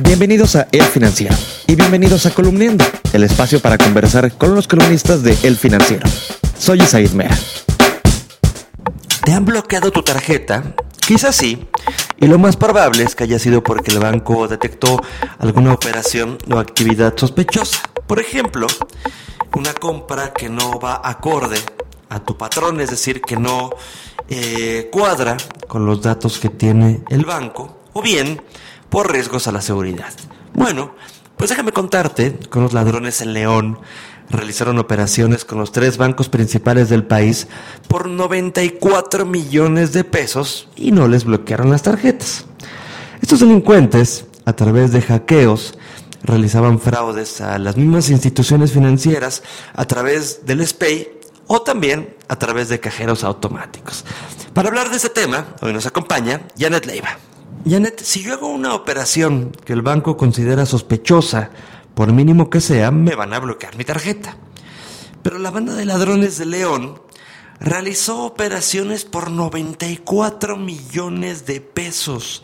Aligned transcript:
Bienvenidos 0.00 0.56
a 0.56 0.66
El 0.72 0.82
Financiero 0.82 1.36
y 1.68 1.76
bienvenidos 1.76 2.26
a 2.26 2.30
Columniendo, 2.34 2.84
el 3.12 3.22
espacio 3.22 3.60
para 3.60 3.78
conversar 3.78 4.36
con 4.36 4.52
los 4.52 4.66
columnistas 4.66 5.22
de 5.22 5.38
El 5.44 5.56
Financiero. 5.56 6.02
Soy 6.58 6.82
Isaid 6.82 7.12
Mea. 7.12 7.30
¿Te 9.24 9.32
han 9.32 9.44
bloqueado 9.44 9.92
tu 9.92 10.02
tarjeta? 10.02 10.74
Quizás 10.98 11.36
sí, 11.36 11.68
y 12.18 12.26
lo 12.26 12.40
más 12.40 12.56
probable 12.56 13.04
es 13.04 13.14
que 13.14 13.22
haya 13.22 13.38
sido 13.38 13.62
porque 13.62 13.92
el 13.92 14.00
banco 14.00 14.48
detectó 14.48 15.00
alguna 15.38 15.72
operación 15.72 16.38
o 16.50 16.58
actividad 16.58 17.14
sospechosa. 17.16 17.78
Por 18.08 18.18
ejemplo, 18.18 18.66
una 19.54 19.74
compra 19.74 20.32
que 20.32 20.48
no 20.48 20.80
va 20.80 21.00
acorde 21.04 21.58
a 22.08 22.18
tu 22.18 22.36
patrón, 22.36 22.80
es 22.80 22.90
decir, 22.90 23.20
que 23.20 23.36
no 23.36 23.70
eh, 24.28 24.88
cuadra 24.90 25.36
con 25.68 25.86
los 25.86 26.02
datos 26.02 26.40
que 26.40 26.48
tiene 26.48 27.04
el 27.10 27.24
banco, 27.24 27.78
o 27.92 28.02
bien 28.02 28.40
por 28.94 29.10
riesgos 29.10 29.48
a 29.48 29.52
la 29.52 29.60
seguridad. 29.60 30.12
Bueno, 30.52 30.94
pues 31.36 31.50
déjame 31.50 31.72
contarte, 31.72 32.38
con 32.48 32.62
los 32.62 32.72
ladrones 32.72 33.22
en 33.22 33.32
León 33.32 33.80
realizaron 34.30 34.78
operaciones 34.78 35.44
con 35.44 35.58
los 35.58 35.72
tres 35.72 35.98
bancos 35.98 36.28
principales 36.28 36.90
del 36.90 37.02
país 37.02 37.48
por 37.88 38.08
94 38.08 39.26
millones 39.26 39.92
de 39.92 40.04
pesos 40.04 40.68
y 40.76 40.92
no 40.92 41.08
les 41.08 41.24
bloquearon 41.24 41.70
las 41.70 41.82
tarjetas. 41.82 42.44
Estos 43.20 43.40
delincuentes, 43.40 44.26
a 44.44 44.52
través 44.52 44.92
de 44.92 45.02
hackeos, 45.02 45.76
realizaban 46.22 46.78
fraudes 46.78 47.40
a 47.40 47.58
las 47.58 47.76
mismas 47.76 48.10
instituciones 48.10 48.70
financieras 48.70 49.42
a 49.74 49.86
través 49.86 50.46
del 50.46 50.64
SPAY 50.64 51.08
o 51.48 51.62
también 51.62 52.14
a 52.28 52.38
través 52.38 52.68
de 52.68 52.78
cajeros 52.78 53.24
automáticos. 53.24 54.04
Para 54.52 54.68
hablar 54.68 54.90
de 54.90 54.98
ese 54.98 55.10
tema, 55.10 55.48
hoy 55.62 55.72
nos 55.72 55.84
acompaña 55.84 56.42
Janet 56.56 56.86
Leiva. 56.86 57.18
Janet, 57.66 58.02
si 58.02 58.22
yo 58.22 58.34
hago 58.34 58.48
una 58.48 58.74
operación 58.74 59.52
que 59.64 59.72
el 59.72 59.80
banco 59.80 60.18
considera 60.18 60.66
sospechosa, 60.66 61.50
por 61.94 62.12
mínimo 62.12 62.50
que 62.50 62.60
sea, 62.60 62.90
me 62.90 63.14
van 63.14 63.32
a 63.32 63.38
bloquear 63.38 63.76
mi 63.76 63.84
tarjeta. 63.84 64.36
Pero 65.22 65.38
la 65.38 65.50
banda 65.50 65.74
de 65.74 65.86
ladrones 65.86 66.36
de 66.36 66.44
León 66.44 67.00
realizó 67.60 68.24
operaciones 68.24 69.06
por 69.06 69.30
94 69.30 70.58
millones 70.58 71.46
de 71.46 71.62
pesos. 71.62 72.42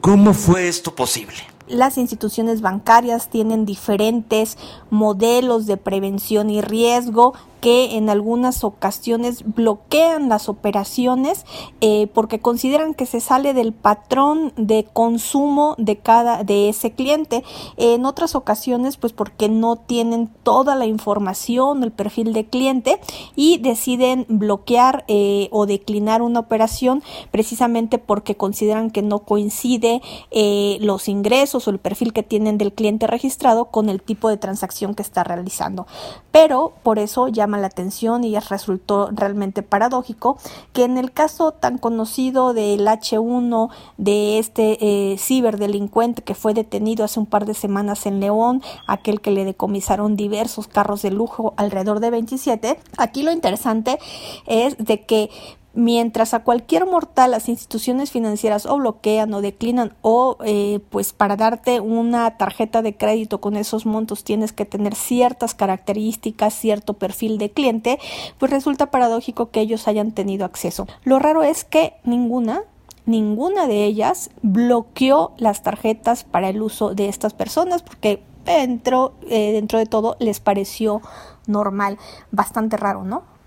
¿Cómo 0.00 0.32
fue 0.32 0.68
esto 0.68 0.94
posible? 0.94 1.36
las 1.68 1.98
instituciones 1.98 2.60
bancarias 2.60 3.28
tienen 3.28 3.64
diferentes 3.64 4.56
modelos 4.90 5.66
de 5.66 5.76
prevención 5.76 6.50
y 6.50 6.60
riesgo 6.60 7.34
que 7.60 7.96
en 7.96 8.10
algunas 8.10 8.64
ocasiones 8.64 9.42
bloquean 9.44 10.28
las 10.28 10.48
operaciones 10.48 11.44
eh, 11.80 12.08
porque 12.14 12.40
consideran 12.40 12.94
que 12.94 13.06
se 13.06 13.20
sale 13.20 13.54
del 13.54 13.72
patrón 13.72 14.52
de 14.56 14.86
consumo 14.92 15.74
de 15.78 15.96
cada 15.96 16.44
de 16.44 16.68
ese 16.68 16.92
cliente. 16.92 17.44
En 17.76 18.04
otras 18.04 18.34
ocasiones 18.34 18.96
pues 18.96 19.12
porque 19.12 19.48
no 19.48 19.76
tienen 19.76 20.28
toda 20.42 20.74
la 20.74 20.86
información 20.86 21.82
el 21.82 21.92
perfil 21.92 22.32
de 22.32 22.46
cliente 22.46 23.00
y 23.34 23.58
deciden 23.58 24.26
bloquear 24.28 25.04
eh, 25.08 25.48
o 25.50 25.66
declinar 25.66 26.22
una 26.22 26.40
operación 26.40 27.02
precisamente 27.30 27.98
porque 27.98 28.36
consideran 28.36 28.90
que 28.90 29.02
no 29.02 29.20
coincide 29.20 30.00
eh, 30.30 30.78
los 30.80 31.08
ingresos 31.08 31.66
o 31.66 31.70
el 31.70 31.78
perfil 31.78 32.12
que 32.12 32.22
tienen 32.22 32.58
del 32.58 32.72
cliente 32.72 33.06
registrado 33.06 33.66
con 33.66 33.88
el 33.88 34.00
tipo 34.00 34.28
de 34.28 34.36
transacción 34.36 34.94
que 34.94 35.02
está 35.02 35.24
realizando. 35.24 35.86
Pero 36.30 36.72
por 36.82 36.98
eso 36.98 37.28
ya 37.28 37.46
la 37.56 37.68
atención 37.68 38.24
y 38.24 38.38
resultó 38.38 39.08
realmente 39.12 39.62
paradójico 39.62 40.38
que 40.72 40.84
en 40.84 40.98
el 40.98 41.12
caso 41.12 41.52
tan 41.52 41.78
conocido 41.78 42.52
del 42.52 42.86
H1 42.86 43.70
de 43.96 44.38
este 44.38 45.12
eh, 45.12 45.16
ciberdelincuente 45.18 46.22
que 46.22 46.34
fue 46.34 46.52
detenido 46.52 47.04
hace 47.04 47.20
un 47.20 47.26
par 47.26 47.46
de 47.46 47.54
semanas 47.54 48.04
en 48.06 48.20
León, 48.20 48.62
aquel 48.86 49.20
que 49.20 49.30
le 49.30 49.44
decomisaron 49.44 50.16
diversos 50.16 50.68
carros 50.68 51.02
de 51.02 51.10
lujo 51.10 51.54
alrededor 51.56 52.00
de 52.00 52.10
27, 52.10 52.78
aquí 52.96 53.22
lo 53.22 53.32
interesante 53.32 53.98
es 54.46 54.76
de 54.76 55.06
que 55.06 55.30
mientras 55.78 56.34
a 56.34 56.40
cualquier 56.40 56.86
mortal 56.86 57.30
las 57.30 57.48
instituciones 57.48 58.10
financieras 58.10 58.66
o 58.66 58.78
bloquean 58.78 59.32
o 59.32 59.40
declinan 59.40 59.94
o 60.02 60.36
eh, 60.44 60.80
pues 60.90 61.12
para 61.12 61.36
darte 61.36 61.78
una 61.78 62.36
tarjeta 62.36 62.82
de 62.82 62.96
crédito 62.96 63.40
con 63.40 63.56
esos 63.56 63.86
montos 63.86 64.24
tienes 64.24 64.52
que 64.52 64.64
tener 64.64 64.96
ciertas 64.96 65.54
características, 65.54 66.52
cierto 66.52 66.94
perfil 66.94 67.38
de 67.38 67.52
cliente, 67.52 68.00
pues 68.38 68.50
resulta 68.50 68.90
paradójico 68.90 69.50
que 69.50 69.60
ellos 69.60 69.86
hayan 69.86 70.10
tenido 70.10 70.44
acceso. 70.44 70.88
Lo 71.04 71.20
raro 71.20 71.44
es 71.44 71.64
que 71.64 71.94
ninguna 72.02 72.64
ninguna 73.06 73.68
de 73.68 73.84
ellas 73.84 74.30
bloqueó 74.42 75.32
las 75.38 75.62
tarjetas 75.62 76.24
para 76.24 76.48
el 76.48 76.60
uso 76.60 76.92
de 76.92 77.08
estas 77.08 77.34
personas 77.34 77.82
porque 77.82 78.20
dentro, 78.44 79.14
eh, 79.30 79.52
dentro 79.52 79.78
de 79.78 79.86
todo 79.86 80.16
les 80.18 80.40
pareció 80.40 81.02
normal, 81.46 81.98
bastante 82.32 82.76
raro, 82.76 83.04
¿no? 83.04 83.37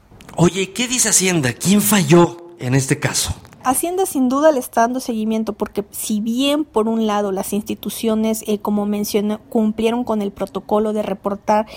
Oye, 0.44 0.72
¿qué 0.72 0.88
dice 0.88 1.10
Hacienda? 1.10 1.54
¿Quién 1.54 1.84
falló 1.84 2.56
en 2.58 2.74
este 2.74 2.98
caso? 2.98 3.32
Hacienda 3.64 4.08
sin 4.08 4.28
duda 4.28 4.52
le 4.52 4.58
está 4.58 4.82
dando 4.82 5.00
seguimiento 5.00 5.54
porque 5.54 5.86
si 5.92 6.20
bien 6.20 6.66
por 6.66 6.88
un 6.88 7.06
lado 7.06 7.32
las 7.32 7.54
instituciones, 7.54 8.44
eh, 8.48 8.58
como 8.58 8.88
mencioné, 8.88 9.38
cumplieron 9.50 10.04
con 10.04 10.24
el 10.24 10.32
protocolo 10.32 10.94
de 10.94 11.04
reportar 11.04 11.68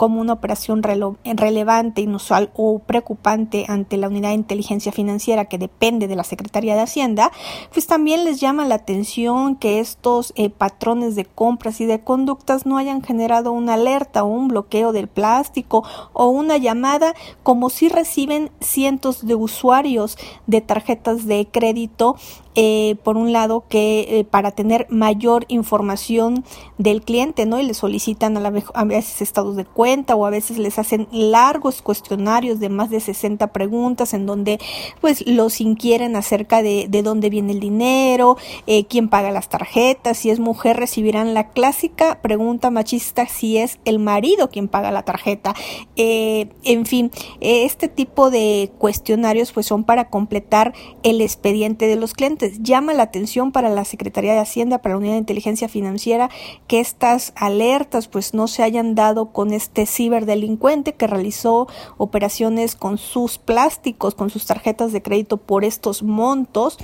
como 0.00 0.22
una 0.22 0.32
operación 0.32 0.82
relevante, 0.82 2.00
inusual 2.00 2.50
o 2.56 2.78
preocupante 2.78 3.66
ante 3.68 3.98
la 3.98 4.08
unidad 4.08 4.30
de 4.30 4.36
inteligencia 4.36 4.92
financiera 4.92 5.44
que 5.44 5.58
depende 5.58 6.08
de 6.08 6.16
la 6.16 6.24
Secretaría 6.24 6.74
de 6.74 6.80
Hacienda, 6.80 7.30
pues 7.70 7.86
también 7.86 8.24
les 8.24 8.40
llama 8.40 8.64
la 8.64 8.76
atención 8.76 9.56
que 9.56 9.78
estos 9.78 10.32
eh, 10.36 10.48
patrones 10.48 11.16
de 11.16 11.26
compras 11.26 11.82
y 11.82 11.84
de 11.84 12.00
conductas 12.00 12.64
no 12.64 12.78
hayan 12.78 13.02
generado 13.02 13.52
una 13.52 13.74
alerta 13.74 14.24
o 14.24 14.28
un 14.28 14.48
bloqueo 14.48 14.92
del 14.92 15.06
plástico 15.06 15.84
o 16.14 16.28
una 16.28 16.56
llamada 16.56 17.14
como 17.42 17.68
si 17.68 17.90
reciben 17.90 18.50
cientos 18.60 19.26
de 19.26 19.34
usuarios 19.34 20.16
de 20.46 20.62
tarjetas 20.62 21.26
de 21.26 21.46
crédito 21.52 22.16
eh, 22.54 22.96
por 23.04 23.16
un 23.16 23.32
lado 23.32 23.64
que 23.68 24.18
eh, 24.18 24.24
para 24.24 24.50
tener 24.50 24.86
mayor 24.90 25.44
información 25.48 26.44
del 26.78 27.02
cliente, 27.02 27.46
¿no? 27.46 27.60
Y 27.60 27.62
le 27.62 27.74
solicitan 27.74 28.36
a, 28.36 28.40
la, 28.40 28.52
a, 28.74 28.84
veces 28.84 29.22
estados 29.22 29.54
de 29.54 29.64
cuenta 29.64 29.89
o 30.14 30.26
a 30.26 30.30
veces 30.30 30.58
les 30.58 30.78
hacen 30.78 31.08
largos 31.10 31.82
cuestionarios 31.82 32.60
de 32.60 32.68
más 32.68 32.90
de 32.90 33.00
60 33.00 33.48
preguntas 33.48 34.14
en 34.14 34.26
donde 34.26 34.58
pues 35.00 35.26
los 35.26 35.60
inquieren 35.60 36.16
acerca 36.16 36.62
de, 36.62 36.86
de 36.88 37.02
dónde 37.02 37.30
viene 37.30 37.52
el 37.52 37.60
dinero, 37.60 38.36
eh, 38.66 38.84
quién 38.84 39.08
paga 39.08 39.30
las 39.30 39.48
tarjetas, 39.48 40.18
si 40.18 40.30
es 40.30 40.40
mujer 40.40 40.76
recibirán 40.76 41.34
la 41.34 41.48
clásica 41.48 42.20
pregunta 42.22 42.70
machista 42.70 43.26
si 43.26 43.58
es 43.58 43.78
el 43.84 43.98
marido 43.98 44.48
quien 44.48 44.68
paga 44.68 44.90
la 44.90 45.02
tarjeta. 45.02 45.54
en 45.96 46.86
fin, 46.86 47.10
este 47.40 47.88
tipo 47.88 48.30
de 48.30 48.72
cuestionarios 48.78 49.52
pues 49.52 49.66
son 49.66 49.84
para 49.84 50.08
completar 50.08 50.72
el 51.02 51.20
expediente 51.20 51.86
de 51.86 51.96
los 51.96 52.14
clientes 52.14 52.30
Llama 52.62 52.94
la 52.94 53.04
atención 53.04 53.52
para 53.52 53.68
la 53.68 53.84
Secretaría 53.84 54.32
de 54.32 54.40
Hacienda, 54.40 54.78
para 54.78 54.94
la 54.94 54.98
Unidad 54.98 55.14
de 55.14 55.18
Inteligencia 55.18 55.68
Financiera, 55.68 56.30
que 56.66 56.80
estas 56.80 57.32
alertas 57.36 58.08
pues 58.08 58.34
no 58.34 58.48
se 58.48 58.62
hayan 58.62 58.94
dado 58.94 59.32
con 59.32 59.52
este 59.52 59.79
ciberdelincuente 59.86 60.94
que 60.94 61.06
realizó 61.06 61.68
operaciones 61.96 62.76
con 62.76 62.98
sus 62.98 63.38
plásticos, 63.38 64.14
con 64.14 64.30
sus 64.30 64.46
tarjetas 64.46 64.92
de 64.92 65.02
crédito 65.02 65.36
por 65.36 65.64
estos 65.64 66.02
montos. 66.02 66.78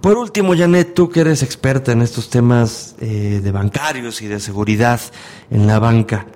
Por 0.00 0.16
último, 0.16 0.54
Janet, 0.56 0.94
tú 0.94 1.08
que 1.08 1.20
eres 1.20 1.42
experta 1.42 1.92
en 1.92 2.02
estos 2.02 2.30
temas 2.30 2.94
eh, 3.00 3.40
de 3.42 3.50
bancarios 3.50 4.22
y 4.22 4.28
de 4.28 4.38
seguridad 4.38 5.00
en 5.50 5.66
la 5.66 5.78
banca, 5.78 6.26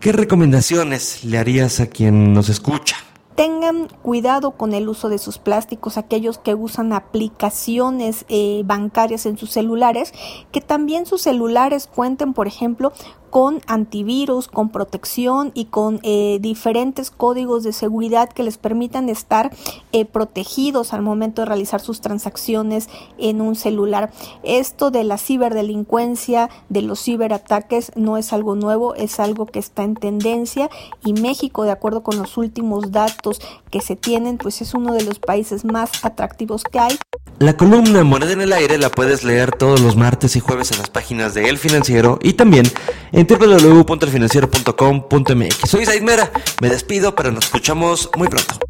¿qué 0.00 0.12
recomendaciones 0.12 1.24
le 1.24 1.38
harías 1.38 1.80
a 1.80 1.86
quien 1.86 2.32
nos 2.32 2.48
escucha? 2.48 2.96
tengan 3.40 3.88
cuidado 4.02 4.50
con 4.50 4.74
el 4.74 4.86
uso 4.86 5.08
de 5.08 5.16
sus 5.16 5.38
plásticos, 5.38 5.96
aquellos 5.96 6.36
que 6.36 6.54
usan 6.54 6.92
aplicaciones 6.92 8.26
eh, 8.28 8.60
bancarias 8.66 9.24
en 9.24 9.38
sus 9.38 9.50
celulares, 9.50 10.12
que 10.52 10.60
también 10.60 11.06
sus 11.06 11.22
celulares 11.22 11.86
cuenten, 11.86 12.34
por 12.34 12.46
ejemplo, 12.46 12.92
con 13.30 13.60
antivirus, 13.66 14.48
con 14.48 14.70
protección 14.70 15.52
y 15.54 15.66
con 15.66 16.00
eh, 16.02 16.38
diferentes 16.40 17.10
códigos 17.10 17.62
de 17.62 17.72
seguridad 17.72 18.28
que 18.28 18.42
les 18.42 18.58
permitan 18.58 19.08
estar 19.08 19.50
eh, 19.92 20.04
protegidos 20.04 20.92
al 20.92 21.02
momento 21.02 21.42
de 21.42 21.46
realizar 21.46 21.80
sus 21.80 22.00
transacciones 22.00 22.88
en 23.18 23.40
un 23.40 23.54
celular. 23.54 24.10
Esto 24.42 24.90
de 24.90 25.04
la 25.04 25.16
ciberdelincuencia, 25.18 26.50
de 26.68 26.82
los 26.82 27.02
ciberataques, 27.02 27.92
no 27.94 28.16
es 28.18 28.32
algo 28.32 28.56
nuevo, 28.56 28.94
es 28.94 29.20
algo 29.20 29.46
que 29.46 29.58
está 29.60 29.84
en 29.84 29.94
tendencia 29.94 30.68
y 31.04 31.12
México, 31.12 31.64
de 31.64 31.70
acuerdo 31.70 32.02
con 32.02 32.18
los 32.18 32.36
últimos 32.36 32.90
datos 32.90 33.40
que 33.70 33.80
se 33.80 33.96
tienen, 33.96 34.38
pues 34.38 34.60
es 34.60 34.74
uno 34.74 34.92
de 34.92 35.04
los 35.04 35.18
países 35.18 35.64
más 35.64 36.04
atractivos 36.04 36.64
que 36.64 36.78
hay. 36.78 36.98
La 37.38 37.56
columna 37.56 38.04
Moneda 38.04 38.32
en 38.32 38.42
el 38.42 38.52
Aire 38.52 38.76
la 38.76 38.90
puedes 38.90 39.24
leer 39.24 39.52
todos 39.52 39.80
los 39.80 39.96
martes 39.96 40.36
y 40.36 40.40
jueves 40.40 40.72
en 40.72 40.78
las 40.78 40.90
páginas 40.90 41.32
de 41.32 41.48
El 41.48 41.56
Financiero 41.56 42.18
y 42.22 42.34
también 42.34 42.66
www.elfinanciero.com.mx. 43.26 45.68
Soy 45.68 45.86
Said 45.86 46.02
Mera, 46.02 46.30
me 46.60 46.68
despido, 46.68 47.14
pero 47.14 47.32
nos 47.32 47.46
escuchamos 47.46 48.10
muy 48.16 48.28
pronto. 48.28 48.69